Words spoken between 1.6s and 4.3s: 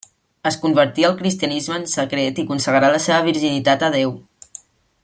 en secret i consagrà la seva virginitat a Déu.